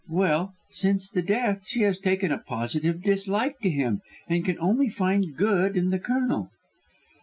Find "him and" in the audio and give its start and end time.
3.69-4.43